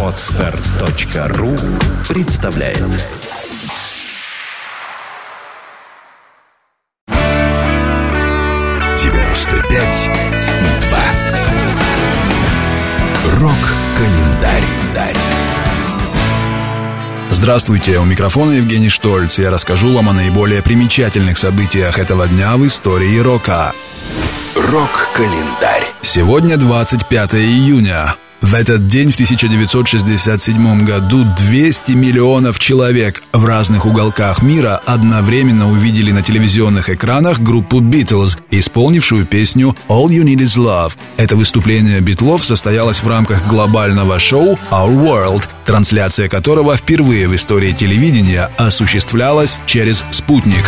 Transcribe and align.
Отстар.ру 0.00 1.56
представляет 2.08 2.78
девяносто 8.96 9.56
пять 9.68 10.10
и 10.60 10.86
два. 10.86 11.02
Рок-календарь. 13.40 14.62
Здравствуйте, 17.30 17.98
у 17.98 18.04
микрофона 18.04 18.52
Евгений 18.52 18.88
Штольц. 18.88 19.40
Я 19.40 19.50
расскажу 19.50 19.92
вам 19.92 20.10
о 20.10 20.12
наиболее 20.12 20.62
примечательных 20.62 21.36
событиях 21.38 21.98
этого 21.98 22.28
дня 22.28 22.56
в 22.56 22.64
истории 22.64 23.18
рока. 23.18 23.72
Рок-календарь. 24.70 25.92
Сегодня 26.00 26.56
25 26.56 27.34
июня. 27.34 28.14
В 28.40 28.54
этот 28.54 28.86
день 28.86 29.10
в 29.10 29.14
1967 29.14 30.84
году 30.84 31.24
200 31.36 31.92
миллионов 31.92 32.58
человек 32.58 33.22
в 33.32 33.44
разных 33.44 33.84
уголках 33.84 34.42
мира 34.42 34.80
одновременно 34.86 35.70
увидели 35.70 36.12
на 36.12 36.22
телевизионных 36.22 36.88
экранах 36.88 37.40
группу 37.40 37.80
Beatles, 37.80 38.38
исполнившую 38.50 39.26
песню 39.26 39.76
All 39.88 40.08
You 40.08 40.22
Need 40.22 40.38
Is 40.38 40.56
Love. 40.56 40.92
Это 41.16 41.36
выступление 41.36 42.00
битлов 42.00 42.42
состоялось 42.42 43.02
в 43.02 43.08
рамках 43.08 43.46
глобального 43.46 44.18
шоу 44.18 44.58
Our 44.70 44.90
World, 44.90 45.46
трансляция 45.66 46.28
которого 46.28 46.76
впервые 46.76 47.28
в 47.28 47.34
истории 47.34 47.72
телевидения 47.72 48.50
осуществлялась 48.56 49.60
через 49.66 50.04
спутник. 50.10 50.64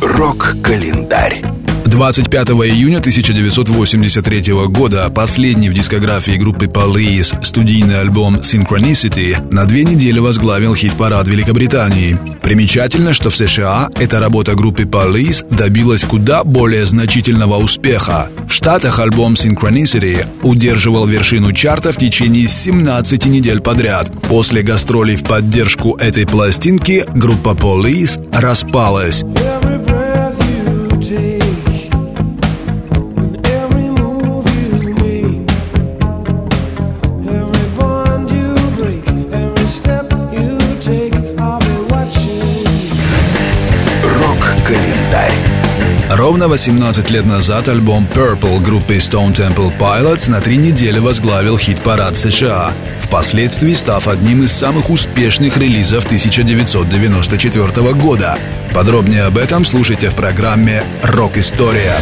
Рок-календарь. 0.00 1.42
25 1.88 2.48
июня 2.50 2.98
1983 2.98 4.52
года 4.68 5.08
последний 5.08 5.70
в 5.70 5.72
дискографии 5.72 6.32
группы 6.32 6.66
Police 6.66 7.42
студийный 7.42 8.00
альбом 8.00 8.36
Synchronicity 8.36 9.50
на 9.50 9.64
две 9.64 9.84
недели 9.84 10.18
возглавил 10.18 10.74
хит-парад 10.74 11.26
Великобритании. 11.28 12.18
Примечательно, 12.42 13.14
что 13.14 13.30
в 13.30 13.36
США 13.36 13.88
эта 13.98 14.20
работа 14.20 14.54
группы 14.54 14.82
Police 14.82 15.46
добилась 15.48 16.04
куда 16.04 16.44
более 16.44 16.84
значительного 16.84 17.56
успеха. 17.56 18.28
В 18.46 18.52
Штатах 18.52 18.98
альбом 18.98 19.32
Synchronicity 19.32 20.26
удерживал 20.42 21.06
вершину 21.06 21.52
чарта 21.52 21.90
в 21.92 21.96
течение 21.96 22.48
17 22.48 23.24
недель 23.26 23.60
подряд. 23.60 24.12
После 24.28 24.60
гастролей 24.60 25.16
в 25.16 25.24
поддержку 25.24 25.96
этой 25.96 26.26
пластинки 26.26 27.06
группа 27.14 27.50
Police 27.50 28.20
распалась. 28.38 29.22
Every 29.22 29.78
breath 29.86 30.38
you 30.38 31.00
take 31.00 31.37
Рок-календарь. 45.08 45.32
Ровно 46.10 46.48
18 46.48 47.10
лет 47.10 47.26
назад 47.26 47.68
альбом 47.68 48.06
Purple 48.12 48.60
группы 48.60 48.96
Stone 48.96 49.34
Temple 49.34 49.72
Pilots 49.78 50.30
на 50.30 50.40
три 50.40 50.56
недели 50.56 50.98
возглавил 50.98 51.58
хит-парад 51.58 52.16
США, 52.16 52.72
впоследствии 53.00 53.74
став 53.74 54.08
одним 54.08 54.42
из 54.42 54.52
самых 54.52 54.90
успешных 54.90 55.56
релизов 55.58 56.06
1994 56.06 57.92
года. 57.94 58.38
Подробнее 58.72 59.24
об 59.24 59.38
этом 59.38 59.64
слушайте 59.64 60.08
в 60.08 60.14
программе 60.14 60.82
«Рок-история». 61.02 61.96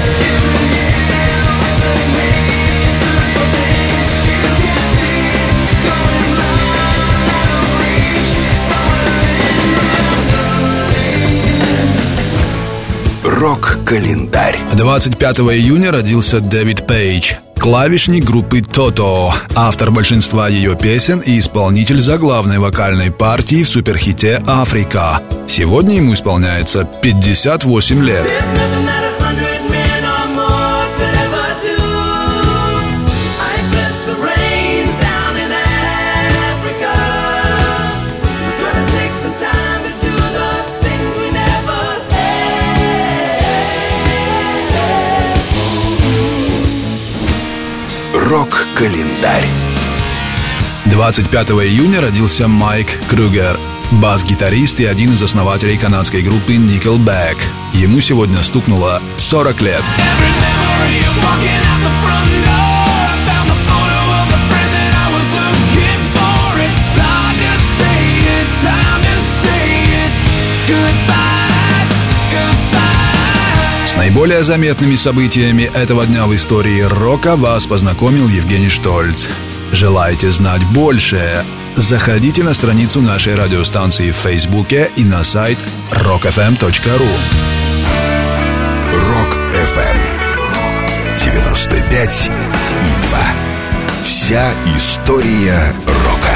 Рок-календарь. 13.46 14.58
25 14.74 15.38
июня 15.38 15.92
родился 15.92 16.40
Дэвид 16.40 16.84
Пейдж, 16.84 17.34
клавишник 17.56 18.24
группы 18.24 18.58
Toto, 18.58 19.32
автор 19.54 19.92
большинства 19.92 20.48
ее 20.48 20.74
песен 20.74 21.20
и 21.20 21.38
исполнитель 21.38 22.00
заглавной 22.00 22.58
вокальной 22.58 23.12
партии 23.12 23.62
в 23.62 23.68
суперхите 23.68 24.42
«Африка». 24.48 25.20
Сегодня 25.46 25.94
ему 25.94 26.14
исполняется 26.14 26.82
58 27.02 28.04
лет. 28.04 28.26
Рок-календарь. 48.28 49.44
25 50.86 51.50
июня 51.50 52.00
родился 52.00 52.48
Майк 52.48 52.88
Крюгер, 53.08 53.56
бас-гитарист 53.92 54.80
и 54.80 54.84
один 54.84 55.12
из 55.12 55.22
основателей 55.22 55.78
канадской 55.78 56.22
группы 56.22 56.54
Nickelback. 56.54 57.36
Ему 57.72 58.00
сегодня 58.00 58.42
стукнуло 58.42 59.00
40 59.16 59.60
лет. 59.60 59.82
Every 59.98 60.56
наиболее 73.96 74.42
заметными 74.42 74.94
событиями 74.94 75.70
этого 75.74 76.06
дня 76.06 76.26
в 76.26 76.34
истории 76.34 76.80
рока 76.82 77.36
вас 77.36 77.66
познакомил 77.66 78.28
Евгений 78.28 78.68
Штольц. 78.68 79.28
Желаете 79.72 80.30
знать 80.30 80.62
больше? 80.72 81.44
Заходите 81.76 82.42
на 82.42 82.54
страницу 82.54 83.00
нашей 83.00 83.34
радиостанции 83.34 84.10
в 84.10 84.16
Фейсбуке 84.16 84.90
и 84.96 85.04
на 85.04 85.24
сайт 85.24 85.58
rockfm.ru. 85.90 87.08
Rock 88.92 89.53
FM. 89.53 89.98
95 91.24 92.30
и 92.30 93.08
2. 93.08 93.18
Вся 94.02 94.52
история 94.76 95.74
рока. 95.86 96.35